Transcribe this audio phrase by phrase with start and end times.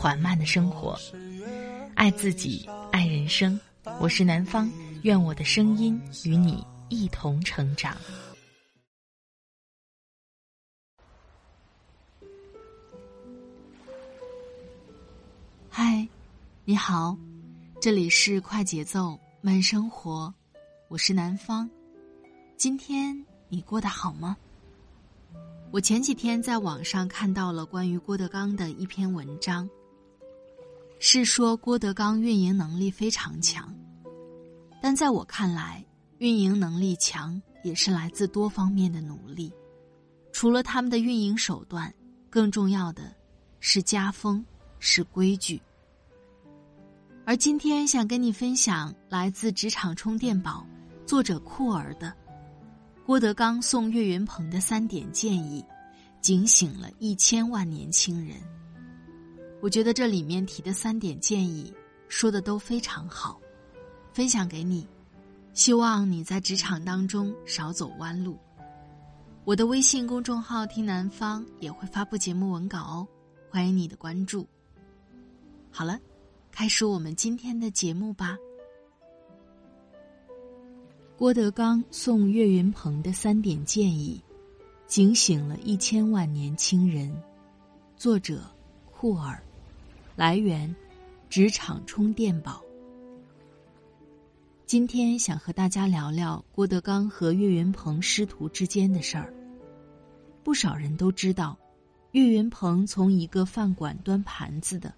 [0.00, 0.98] 缓慢的生活，
[1.94, 3.60] 爱自己，爱人生。
[4.00, 7.94] 我是南方，愿我的声音与你一同成长。
[15.68, 16.08] 嗨，
[16.64, 17.14] 你好，
[17.78, 20.32] 这里是快节奏慢生活，
[20.88, 21.68] 我是南方。
[22.56, 24.34] 今天你过得好吗？
[25.70, 29.68] 我前几天在网上看到了关于郭德纲的一篇文章。
[31.02, 33.74] 是说郭德纲运营能力非常强，
[34.82, 35.82] 但在我看来，
[36.18, 39.50] 运营能力强也是来自多方面的努力。
[40.30, 41.92] 除了他们的运营手段，
[42.28, 43.16] 更重要的
[43.60, 44.44] 是家风，
[44.78, 45.60] 是规矩。
[47.24, 50.66] 而今天想跟你分享来自职场充电宝
[51.06, 52.14] 作者酷儿的
[53.06, 55.64] 郭德纲送岳云鹏的三点建议，
[56.20, 58.36] 警醒了一千万年轻人。
[59.60, 61.72] 我觉得这里面提的三点建议
[62.08, 63.40] 说的都非常好，
[64.12, 64.86] 分享给你，
[65.52, 68.38] 希望你在职场当中少走弯路。
[69.44, 73.08] 我的微信公众号“听南方”也会发布节目文稿哦，
[73.50, 74.46] 欢迎你的关注。
[75.70, 75.98] 好了，
[76.50, 78.36] 开始我们今天的节目吧。
[81.16, 84.22] 郭德纲送岳云鹏的三点建议，
[84.86, 87.14] 警醒了一千万年轻人。
[87.94, 88.42] 作者：
[88.90, 89.42] 库尔。
[90.20, 90.76] 来源：
[91.30, 92.62] 职场充电宝。
[94.66, 99.32] 今天想和大家聊聊郭德纲和岳云鹏师徒之间的事儿。
[100.44, 101.58] 不少人都知道，
[102.10, 104.92] 岳云鹏从一个饭馆端盘子的，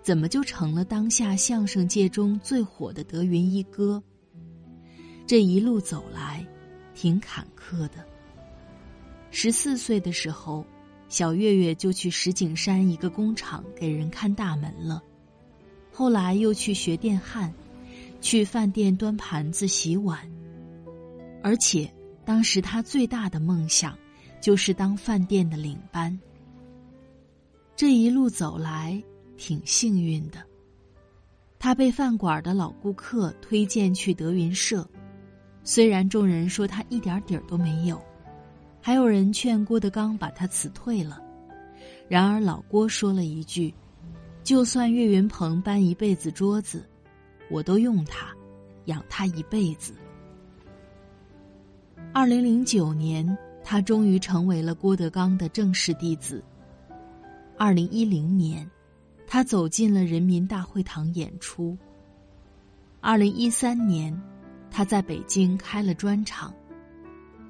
[0.00, 4.02] 怎么就成了当下相声界中最火的德云一哥？
[5.26, 6.42] 这一路走来，
[6.94, 8.02] 挺坎坷的。
[9.30, 10.64] 十四岁的时候。
[11.08, 15.02] 小月月就去石景山一个工厂给人看大门了，
[15.92, 17.52] 后来又去学电焊，
[18.20, 20.18] 去饭店端盘子洗碗，
[21.42, 21.88] 而且
[22.24, 23.96] 当时他最大的梦想
[24.40, 26.18] 就是当饭店的领班。
[27.76, 29.00] 这一路走来
[29.36, 30.42] 挺幸运的，
[31.58, 34.88] 他被饭馆的老顾客推荐去德云社，
[35.62, 38.02] 虽然众人说他一点底儿都没有。
[38.86, 41.20] 还有人劝郭德纲把他辞退了，
[42.08, 43.74] 然而老郭说了一句
[44.44, 46.88] ：“就算岳云鹏搬一辈子桌子，
[47.50, 48.28] 我都用他，
[48.84, 49.92] 养他一辈子。”
[52.14, 56.40] 二零零九年，他终于成为了郭德纲的正式弟子。
[57.58, 58.70] 二零一零年，
[59.26, 61.76] 他走进了人民大会堂演出。
[63.00, 64.16] 二零一三年，
[64.70, 66.54] 他在北京开了专场。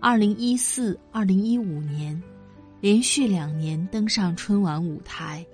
[0.09, 2.23] 二零一四、二零一五年，
[2.81, 5.45] 连续两年登上春晚舞台。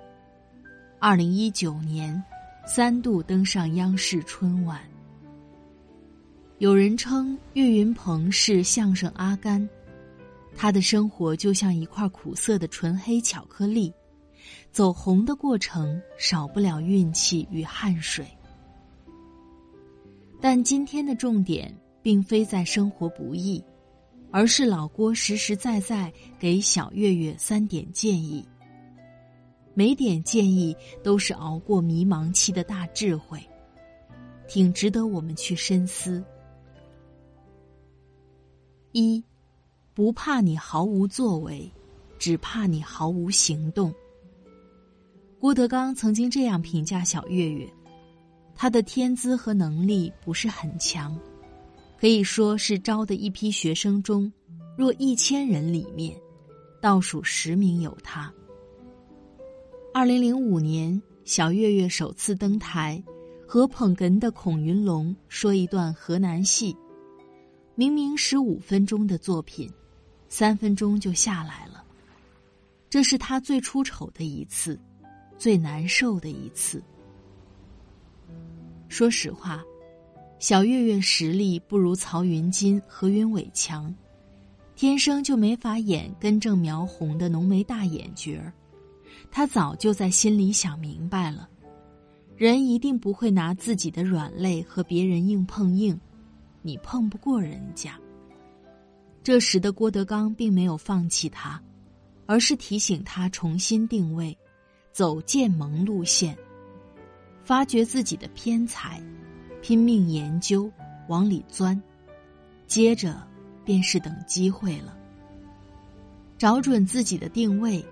[0.98, 2.22] 二零一九年，
[2.66, 4.78] 三度登上央视春晚。
[6.58, 9.66] 有人称岳云鹏是相声阿甘，
[10.54, 13.90] 他的生活就像一块苦涩的纯黑巧克力，
[14.70, 18.26] 走红的过程少不了运气与汗水。
[20.42, 23.64] 但今天的重点并非在生活不易。
[24.32, 28.42] 而是老郭实实在在给小月月三点建议，
[29.74, 33.38] 每点建议都是熬过迷茫期的大智慧，
[34.48, 36.24] 挺值得我们去深思。
[38.92, 39.22] 一，
[39.92, 41.70] 不怕你毫无作为，
[42.18, 43.94] 只怕你毫无行动。
[45.38, 47.70] 郭德纲曾经这样评价小月月，
[48.54, 51.18] 他的天资和能力不是很强。
[52.02, 54.32] 可以说是招的一批学生中，
[54.76, 56.20] 若一千人里面，
[56.80, 58.28] 倒数十名有他。
[59.94, 63.00] 二零零五年，小岳岳首次登台，
[63.46, 66.76] 和捧哏的孔云龙说一段河南戏，
[67.76, 69.70] 明明十五分钟的作品，
[70.28, 71.84] 三分钟就下来了。
[72.90, 74.76] 这是他最出丑的一次，
[75.38, 76.82] 最难受的一次。
[78.88, 79.64] 说实话。
[80.42, 83.94] 小岳岳实力不如曹云金、何云伟强，
[84.74, 88.52] 天生就没法演根正苗红的浓眉大眼角儿。
[89.30, 91.48] 他早就在心里想明白了，
[92.36, 95.96] 人一定不会拿自己的软肋和别人硬碰硬，
[96.60, 97.96] 你碰不过人家。
[99.22, 101.62] 这时的郭德纲并没有放弃他，
[102.26, 104.36] 而是提醒他重新定位，
[104.90, 106.36] 走建盟路线，
[107.44, 109.00] 发掘自己的偏才，
[109.62, 110.70] 拼命研究，
[111.08, 111.80] 往里钻，
[112.66, 113.26] 接着
[113.64, 114.94] 便是等机会了。
[116.36, 117.82] 找准自己的定位，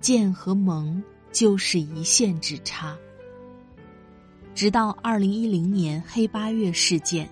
[0.00, 1.00] 剑和盟
[1.32, 2.96] 就是一线之差。
[4.54, 7.30] 直到二零一零年黑八月事件，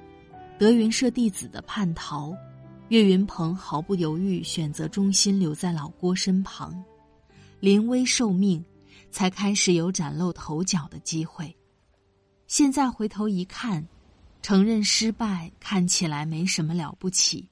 [0.58, 2.32] 德云社弟子的叛逃。
[2.88, 6.85] 岳云鹏毫不犹豫选择忠心留在老郭身旁，
[7.58, 8.62] 临危受命，
[9.11, 11.56] 才开始有崭露头角的机会。
[12.52, 13.88] 现在回头一看，
[14.43, 17.49] 承认失败看起来没什么了不起，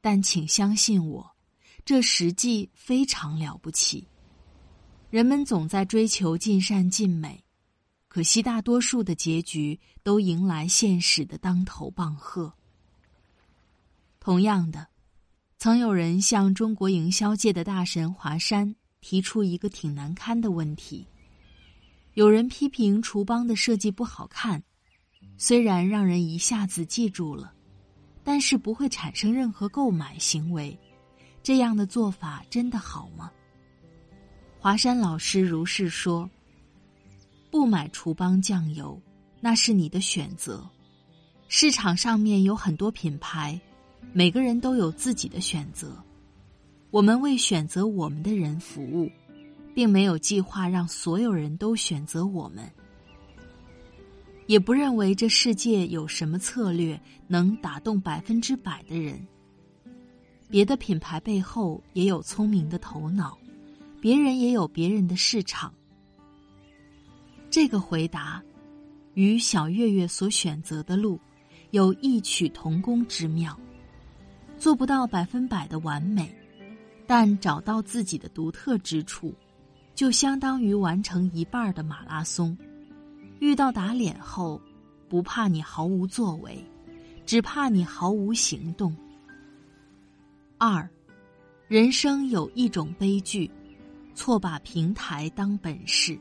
[0.00, 1.36] 但请相信我，
[1.84, 4.08] 这实际非常了不起。
[5.10, 7.44] 人们总在追求尽善尽美，
[8.08, 12.52] 可惜大多数的结局都迎来现实的当头棒喝。
[14.18, 14.88] 同样的，
[15.56, 21.06] 曾有人向中国营销界的大神华山提出一个挺难堪的问题。
[22.16, 24.62] 有人批评厨邦的设计不好看，
[25.36, 27.52] 虽然让人一下子记住了，
[28.24, 30.74] 但是不会产生任何购买行为。
[31.42, 33.30] 这样的做法真的好吗？
[34.58, 36.28] 华山老师如是说
[37.52, 38.98] ：“不买厨邦酱油，
[39.38, 40.66] 那是你的选择。
[41.48, 43.60] 市场上面有很多品牌。”
[44.14, 46.02] 每个人都有自己的选择，
[46.90, 49.10] 我们为选择我们的人服务，
[49.76, 52.64] 并没有计划让所有人都选择我们，
[54.46, 59.22] 也不认为这世界有什么策略能打动百分之百的人。
[60.48, 63.36] 别的品牌背后也有聪明的头脑，
[64.00, 65.70] 别人也有别人的市场。
[67.50, 68.42] 这个回答，
[69.12, 71.20] 与小月月所选择的路，
[71.72, 73.54] 有异曲同工之妙。
[74.56, 76.34] 做不到百分百的完美，
[77.06, 79.34] 但找到自己的独特之处，
[79.96, 82.56] 就相当于完成一半的马拉松。
[83.40, 84.60] 遇到打脸后，
[85.08, 86.62] 不怕你毫无作为，
[87.24, 88.94] 只怕你毫无行动。
[90.58, 90.88] 二，
[91.66, 93.50] 人生有一种悲剧，
[94.14, 96.18] 错把平台当本事。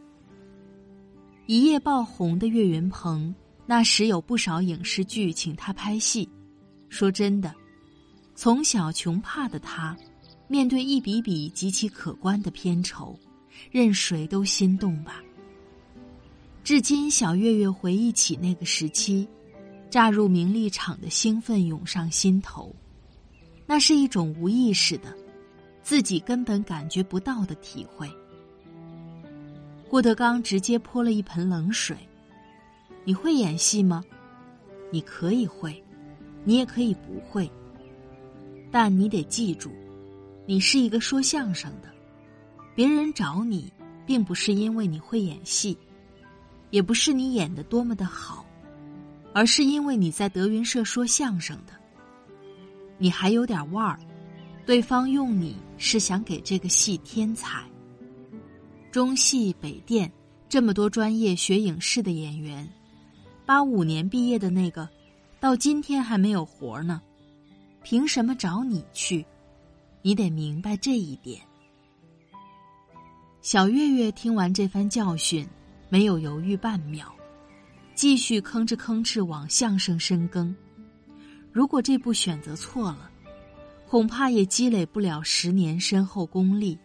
[1.46, 3.36] 一夜爆红的岳云鹏，
[3.66, 6.28] 那时有不少影视剧请他拍戏。
[6.88, 7.54] 说真的。
[8.36, 9.96] 从小穷怕的他，
[10.48, 13.18] 面对一笔笔极其可观的片酬，
[13.72, 15.24] 任谁都心动吧。
[16.64, 19.28] 至今，小月月回忆起那个时期，
[19.90, 22.76] 乍入名利场的兴奋涌上心头，
[23.66, 25.16] 那是一种无意识的，
[25.84, 28.10] 自己根本感觉不到的体会。
[29.88, 31.96] 郭德纲直接泼了一盆冷水
[33.06, 34.04] ：“你会演戏吗？
[34.92, 35.82] 你可以会，
[36.44, 37.50] 你也可以不会。”
[38.72, 39.72] 但你得记住，
[40.46, 41.90] 你是一个说相声的，
[42.76, 43.72] 别人找你，
[44.06, 45.78] 并不是因为你会演戏，
[46.72, 48.46] 也不是你演的多么的好，
[49.34, 51.74] 而是因为你在德云社说相声的，
[52.98, 53.98] 你还有点腕儿，
[54.66, 57.64] 对方用你是想给这个戏添彩。
[58.92, 60.12] 中戏、北电
[60.50, 62.70] 这么多专业学影视的演员，
[63.46, 64.88] 八五年毕业的那个，
[65.40, 67.02] 到今天还没有活呢。
[67.84, 69.26] 凭什么找你去？
[70.02, 71.40] 你得明白这一点。
[73.46, 75.48] 小月月听完这番教训，
[75.88, 77.14] 没有犹豫半秒，
[77.94, 80.54] 继续吭哧吭哧往相声深耕。
[81.52, 83.08] 如果这步选择错了，
[83.88, 86.76] 恐怕也积累不了十年深厚功力，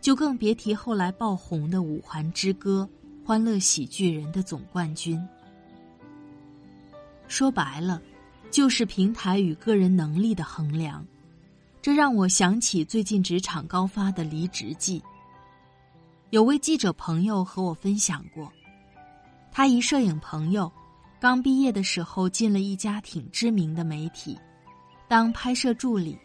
[0.00, 2.88] 就更别提后来爆红的《五环之歌》
[3.26, 5.22] 《欢乐喜剧人》的总冠军。
[7.28, 8.00] 说白了。
[8.50, 11.06] 就是平台与个人能力的衡量，
[11.80, 15.00] 这让我想起最近职场高发的离职季。
[16.30, 18.52] 有位记者朋友和我分享过，
[19.50, 20.70] 他一摄影朋友，
[21.18, 24.38] 刚毕业的时候进了一家挺知名的媒体，
[25.08, 26.16] 当拍摄助理，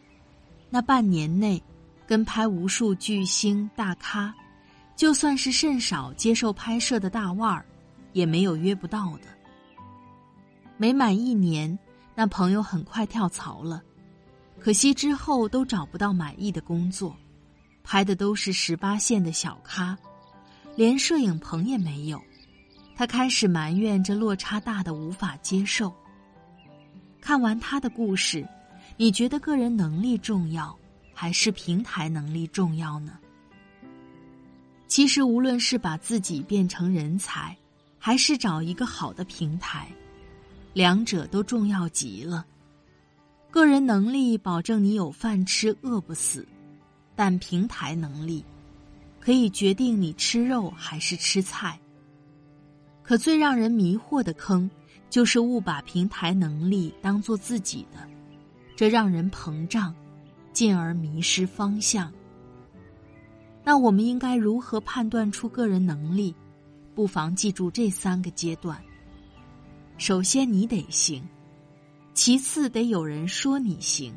[0.70, 1.60] 那半年内，
[2.06, 4.32] 跟拍无数巨星大咖，
[4.96, 7.66] 就算是甚少接受拍摄的大腕儿，
[8.14, 9.24] 也没有约不到的。
[10.78, 11.78] 没满一年。
[12.18, 13.84] 那朋友很快跳槽了，
[14.58, 17.14] 可惜之后都找不到满意的工作，
[17.86, 19.96] 拍的都是十八线的小咖，
[20.76, 22.22] 连摄影棚也没有。
[22.96, 25.94] 他开始埋怨这落差大的无法接受。
[27.22, 28.46] 看完他的故事，
[28.98, 30.76] 你觉得个人能力重要，
[31.14, 33.20] 还是平台能力重要呢？
[34.88, 37.56] 其实，无论是把自己变成人才，
[38.00, 39.88] 还是找一个好的平台，
[40.74, 42.46] 两者都重要极了。
[43.52, 46.48] 个人能力保证你有饭吃，饿不死，
[47.16, 48.44] 但平台能力
[49.20, 51.80] 可以决定你吃肉还是吃菜。
[53.02, 54.70] 可最让人迷惑的坑，
[55.10, 58.00] 就是误把平台能力当做自己的，
[58.76, 59.94] 这让人膨胀，
[60.52, 62.12] 进而迷失方向。
[63.64, 66.36] 那我们应该如何判断出个人能力？
[66.94, 68.82] 不妨记住这三个阶段：
[69.98, 71.24] 首先，你得行。
[72.14, 74.14] 其次，得有人说你行，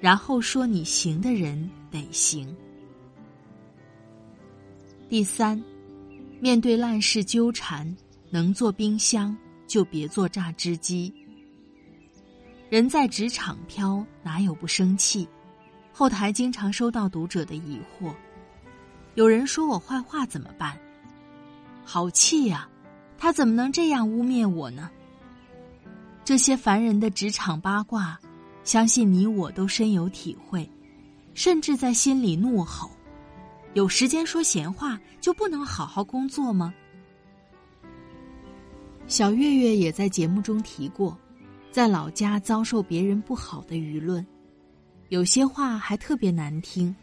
[0.00, 2.54] 然后说你行的人得行。
[5.08, 5.62] 第三，
[6.40, 7.96] 面对烂事纠缠，
[8.30, 9.36] 能做冰箱
[9.66, 11.12] 就别做榨汁机。
[12.68, 15.26] 人在职场飘，哪有不生气？
[15.92, 18.12] 后台经常收到读者的疑惑：
[19.14, 20.78] 有人说我坏话怎么办？
[21.84, 22.68] 好气呀！
[23.16, 24.90] 他怎么能这样污蔑我呢？
[26.24, 28.18] 这些烦人的职场八卦，
[28.64, 30.68] 相信你我都深有体会，
[31.36, 32.90] 甚至在心里怒吼
[33.74, 36.72] ：“有时间说闲话，就不能好好工作吗？”
[39.06, 41.16] 小月月也在节目中提过，
[41.70, 44.26] 在老家遭受别人不好的舆论，
[45.10, 46.96] 有些话还特别难听，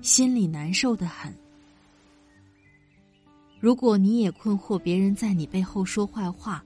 [0.00, 1.32] 心里难受的很。
[3.60, 6.64] 如果你也困惑别人在你背后说坏话，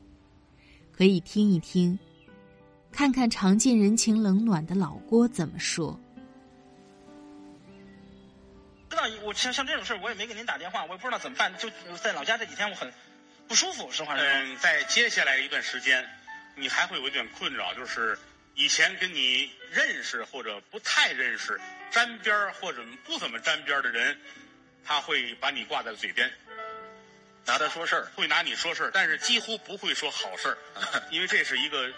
[0.92, 1.98] 可以听一听，
[2.92, 5.98] 看看尝尽人情冷暖的老郭怎么说。
[9.22, 11.56] 我像像这种事我也没给您打电话，我也不知道怎么办。
[11.56, 12.92] 就在老家这几天，我很
[13.46, 13.90] 不舒服。
[13.90, 16.08] 实话实说，嗯，在接下来一段时间，
[16.54, 18.18] 你还会有一点困扰，就是
[18.54, 21.60] 以前跟你认识或者不太认识、
[21.90, 24.20] 沾边或者不怎么沾边的人，
[24.84, 26.30] 他会把你挂在嘴边。
[27.46, 30.58] 拿他说事儿，会拿你说事儿，但是几乎不会说好事儿，
[31.10, 31.90] 因为这是一个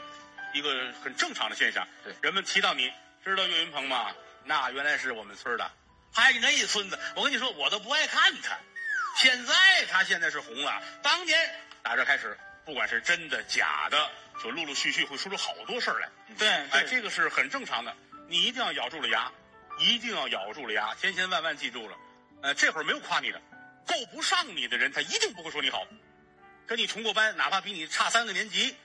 [0.55, 1.87] 一个很正常的现象。
[2.05, 2.93] 对，人们提到你，
[3.25, 4.15] 知道岳云鹏吗？
[4.45, 5.71] 那原来是我们村的，
[6.13, 6.99] 还那一孙子。
[7.15, 8.57] 我跟你说，我都不爱看他。
[9.17, 9.55] 现在
[9.91, 11.39] 他现在是红了，当年
[11.83, 14.11] 打这开始，不管是真的假的，
[14.43, 16.09] 就陆陆续续会说出好多事儿来。
[16.39, 17.95] 对，哎，这个是很正常的。
[18.29, 19.31] 你一定要咬住了牙，
[19.81, 21.97] 一定要咬住了牙，千千万万记住了。
[22.43, 23.41] 呃，这会儿没有夸你的。
[23.87, 25.85] 够不上你的人，他一定不会说你好。
[26.67, 28.77] 跟你同过班，哪怕比你差三个年级，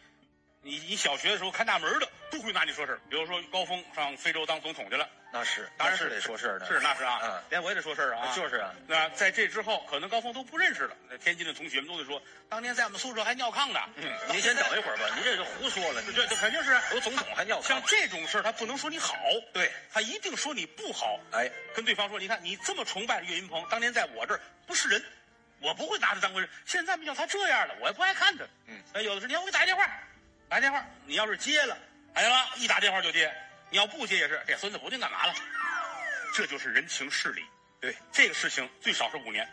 [0.66, 8.74] 你你小学的时候看大门的，都会拿你说事比如说高峰上非洲当总统去了，那是当然是得说事儿的，是那是啊，嗯，连我也得说事儿啊，就是啊。
[8.88, 10.98] 那在这之后，可能高峰都不认识了。
[11.08, 12.20] 那天津的同学们都得说，
[12.50, 13.80] 当年在我们宿舍还尿炕呢。
[13.98, 16.02] 嗯，您先等一会儿吧，您这是胡说了。
[16.02, 17.68] 对，这肯定是有总统还尿炕。
[17.68, 19.16] 像这种事儿，他不能说你好，
[19.54, 21.20] 对他一定说你不好。
[21.32, 25.04] 哎，跟对方说，你看你这么崇拜岳云鹏，当年在我这儿不是人。
[25.62, 26.50] 我不会拿他当回事。
[26.66, 28.44] 现在没叫他这样了，我也不爱看他。
[28.66, 29.90] 嗯，有的时候你要我给打电话，
[30.50, 31.78] 来电话，你要是接了，
[32.14, 33.28] 哎呀，一打电话就接；
[33.72, 35.34] 你要不接也是，这孙子不定干嘛了。
[36.34, 37.42] 这就是人情世理。
[37.82, 39.48] 对，这个事情最少是五年，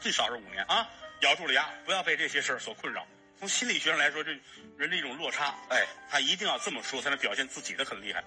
[0.00, 0.88] 最少是五年啊！
[1.22, 3.06] 咬住了牙，不要被这些事儿所困扰。
[3.38, 4.30] 从心理学上来说，这
[4.76, 8.22] 人的一种落差，哎，他一定要这么说，才能表现自己的很厉害。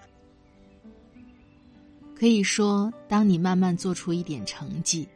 [2.18, 5.08] 可以说，当你慢慢做出一点成绩。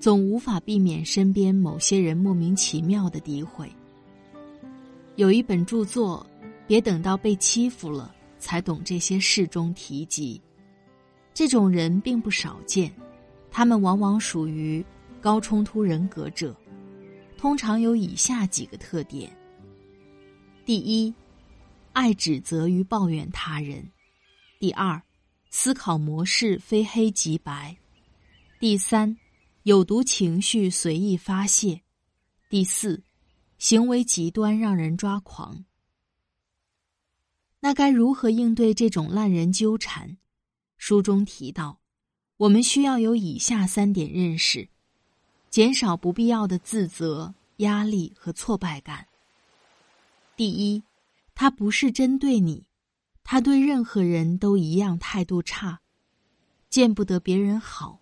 [0.00, 3.70] 总无法避免身边某些人莫名其妙的诋毁。
[5.20, 6.26] 有一本著作，
[6.66, 10.40] 别等到被欺负了才懂这些事中提及。
[11.34, 12.90] 这种人并不少见，
[13.50, 14.82] 他们往往属于
[15.20, 16.56] 高冲突人格者，
[17.36, 19.30] 通常有以下几个特点：
[20.64, 21.12] 第一，
[21.92, 23.82] 爱指责与抱怨他人；
[24.58, 24.98] 第二，
[25.50, 27.76] 思考模式非黑即白；
[28.58, 29.14] 第三。
[29.64, 31.78] 有毒情绪随意发泄，
[32.48, 33.02] 第四，
[33.60, 35.66] 行为极端让人抓狂。
[37.60, 40.16] 那该如何应对这种烂人纠缠？
[40.78, 41.78] 书中提到，
[42.38, 44.66] 我们需要有以下三点认识，
[45.50, 49.06] 减少不必要的自责、压力和挫败感。
[50.36, 50.82] 第一，
[51.34, 52.64] 他不是针对你，
[53.22, 55.82] 他对任何人都一样态度差，
[56.70, 58.00] 见不得别人好。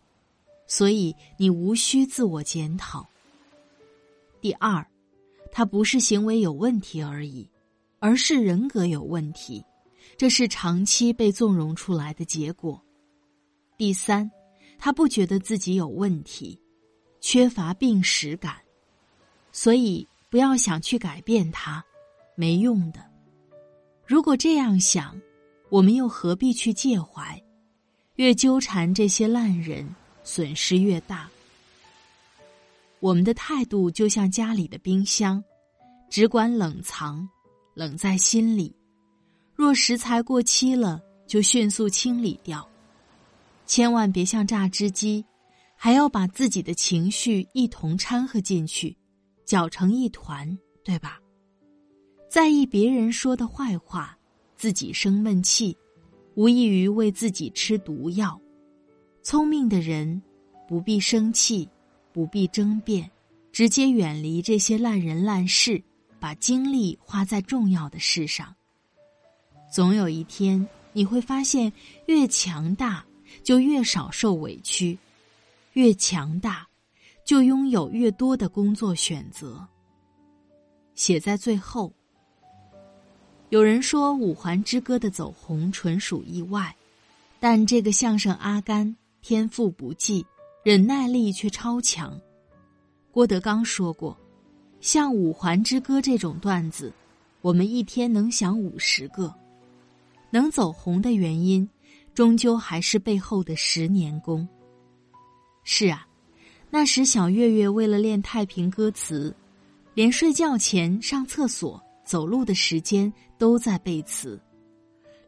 [0.69, 3.09] 所以你无需自我检讨。
[4.41, 4.87] 第二，
[5.51, 7.49] 他不是行为有问题而已，
[7.99, 9.65] 而是人格有问题，
[10.17, 12.83] 这是长期被纵容出来的结果。
[13.77, 14.31] 第三，
[14.79, 16.59] 他不觉得自己有问题，
[17.21, 18.57] 缺乏病史感，
[19.53, 21.85] 所以不要想去改变他，
[22.35, 23.01] 没用的。
[24.07, 25.21] 如果这样想，
[25.69, 27.43] 我们又何必去介怀，
[28.17, 29.89] 越纠缠这些烂人？
[30.25, 31.29] 损失越大。
[33.01, 35.43] 我们的态度就像家里的冰箱，
[36.11, 37.29] 只管冷藏，
[37.75, 38.75] 冷在心里。
[39.55, 42.69] 若食材过期了，就迅速清理掉。
[43.67, 45.25] 千万别像榨汁机，
[45.77, 48.97] 还要把自己的情绪一同掺和进去，
[49.45, 51.21] 搅成一团，对吧？
[52.29, 54.19] 在意别人说的坏话，
[54.57, 55.77] 自己生闷气，
[56.35, 58.41] 无异于为自己吃毒药。
[59.23, 60.21] 聪明的人
[60.67, 61.69] 不必生气。
[62.19, 63.09] 不必争辩，
[63.53, 65.81] 直接远离这些烂人烂事，
[66.19, 68.53] 把精力花在重要的事上。
[69.73, 71.73] 总有一天，你会发现，
[72.07, 73.07] 越强大
[73.45, 74.99] 就越少受委屈，
[75.75, 76.67] 越强大
[77.25, 79.65] 就拥有越多的工作选择。
[80.97, 81.93] 写在最后。
[83.51, 86.75] 有人说，《五环之歌》的走红纯属意外，
[87.39, 90.27] 但这个相声阿甘天赋不济。
[90.65, 92.21] 忍耐力却超强。
[93.11, 94.17] 郭德纲说过
[94.81, 96.93] ：“像《五环之歌》这种段子，
[97.41, 99.33] 我们一天能想五十个。
[100.31, 101.69] 能走红的原因，
[102.13, 104.47] 终究还是背后的十年功。”
[105.65, 106.07] 是啊，
[106.71, 109.35] 那时小岳岳为了练太平歌词，
[109.95, 114.41] 连睡觉前、上厕所、走路的时间都在背词，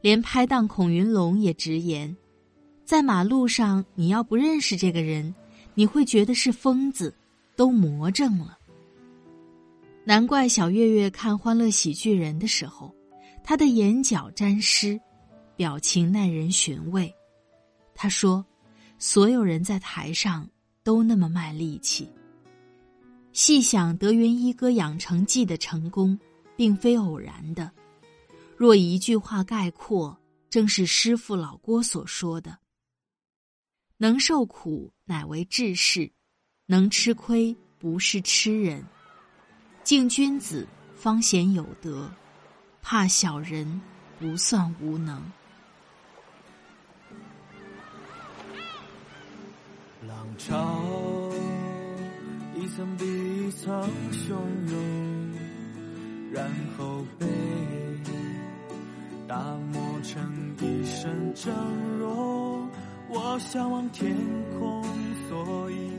[0.00, 2.14] 连拍档孔云龙也直言。
[2.90, 5.32] 在马路上，你要不认识这个人，
[5.74, 7.14] 你会觉得是疯子，
[7.54, 8.58] 都魔怔了。
[10.02, 12.92] 难怪小岳岳看《欢乐喜剧人》的时候，
[13.44, 15.00] 他的眼角沾湿，
[15.54, 17.14] 表情耐人寻味。
[17.94, 18.44] 他说
[18.98, 20.44] ：“所有人在台上
[20.82, 22.10] 都那么卖力气。”
[23.32, 26.18] 细想德云一哥养成记的成功，
[26.56, 27.70] 并非偶然的。
[28.56, 30.18] 若一句话概括，
[30.50, 32.58] 正是师傅老郭所说的。
[34.02, 36.10] 能受苦乃为志士，
[36.64, 38.82] 能吃亏不是痴人。
[39.84, 40.66] 敬君子
[40.96, 42.10] 方显有德，
[42.80, 43.78] 怕小人
[44.18, 45.22] 不算无能。
[50.08, 50.82] 浪潮
[52.56, 54.30] 一层比一层汹
[54.70, 55.34] 涌，
[56.32, 57.26] 然后被
[59.28, 59.36] 打
[59.70, 61.54] 磨成一身整
[61.98, 62.49] 容。
[63.12, 64.16] 我向往天
[64.58, 64.82] 空，
[65.28, 65.90] 所以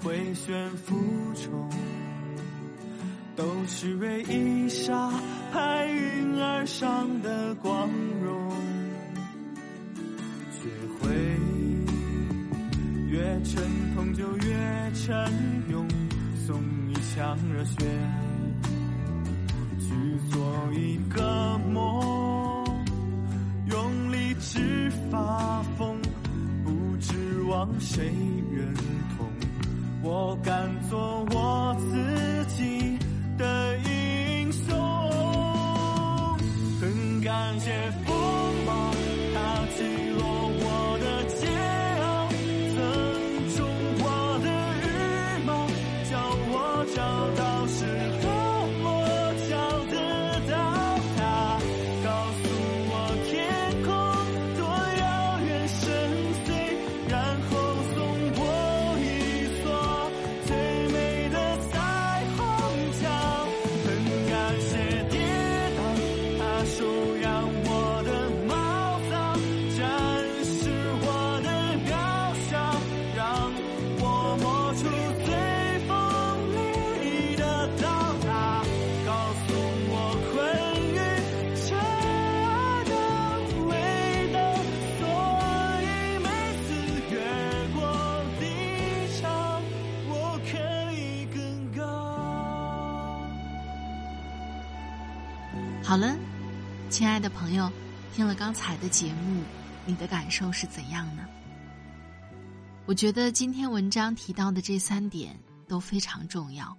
[0.00, 0.94] 回旋浮
[1.34, 1.68] 冲，
[3.34, 5.10] 都是为一刹
[5.52, 7.88] 拍云而上的光
[8.24, 8.50] 荣。
[10.52, 10.68] 学
[11.00, 11.10] 会
[13.08, 13.62] 越沉
[13.94, 15.32] 痛就越沉
[15.68, 15.86] 勇，
[16.46, 17.74] 送一腔热血
[19.80, 19.90] 去
[20.30, 20.40] 做
[20.72, 22.64] 一个梦，
[23.66, 25.61] 用力直发。
[27.78, 28.12] 谁
[28.50, 28.74] 认
[29.16, 29.26] 同？
[30.02, 32.11] 我敢做我自
[96.92, 97.72] 亲爱的朋友，
[98.12, 99.42] 听了刚才的节目，
[99.86, 101.26] 你的感受是怎样呢？
[102.84, 105.34] 我觉得今天文章提到的这三点
[105.66, 106.76] 都非常重要。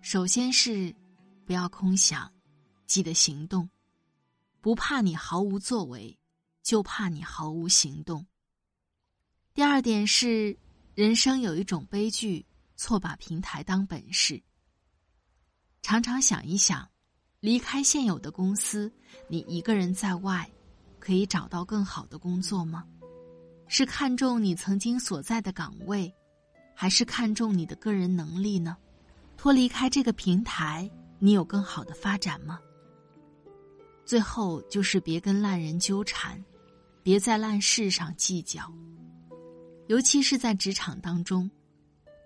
[0.00, 0.92] 首先是
[1.44, 2.32] 不要空想，
[2.86, 3.68] 记得行动。
[4.62, 6.18] 不怕你毫无作为，
[6.62, 8.26] 就怕你毫无行动。
[9.52, 10.56] 第二点是，
[10.94, 14.42] 人生有一种悲剧，错把平台当本事。
[15.82, 16.88] 常常想一想。
[17.44, 18.90] 离开现有的公司，
[19.28, 20.50] 你一个人在外，
[20.98, 22.86] 可以找到更好的工作吗？
[23.68, 26.10] 是看重你曾经所在的岗位，
[26.74, 28.78] 还是看重你的个人能力呢？
[29.36, 32.58] 脱离开这个平台，你有更好的发展吗？
[34.06, 36.42] 最后就是别跟烂人纠缠，
[37.02, 38.72] 别在烂事上计较，
[39.88, 41.50] 尤其是在职场当中，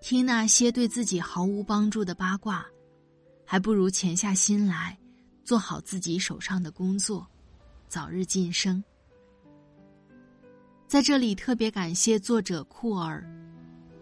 [0.00, 2.64] 听那些对自己毫无帮助的八卦，
[3.44, 4.96] 还不如潜下心来，
[5.48, 7.26] 做好自己手上的工作，
[7.88, 8.84] 早日晋升。
[10.86, 13.26] 在这里特别感谢作者酷儿，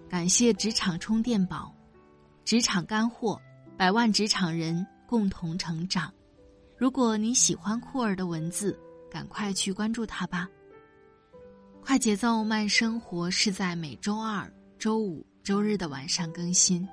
[0.08, 1.72] 感谢职场充电宝，
[2.44, 3.40] 职场干货，
[3.76, 6.12] 百万职场人共同成长。
[6.76, 8.76] 如果你喜欢酷儿的文字，
[9.08, 10.48] 赶快去关注他吧。
[11.80, 15.24] 快节奏慢生活是在每周二、周五。
[15.44, 16.84] 周日的晚上更新。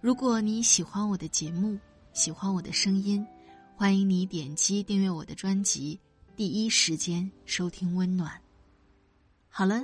[0.00, 1.78] 如果你喜欢我的节目，
[2.14, 3.22] 喜欢我的声音，
[3.80, 5.98] 欢迎你点击订阅我的专辑，
[6.36, 8.38] 第一时间收听温暖。
[9.48, 9.82] 好了，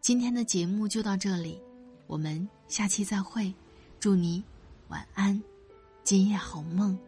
[0.00, 1.62] 今天的节目就到这里，
[2.08, 3.54] 我们下期再会。
[4.00, 4.42] 祝你
[4.88, 5.40] 晚安，
[6.02, 6.98] 今夜好梦，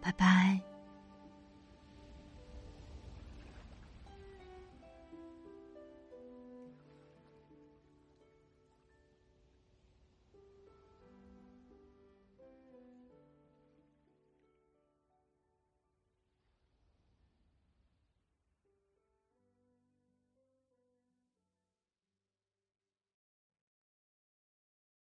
[0.00, 0.67] 拜拜。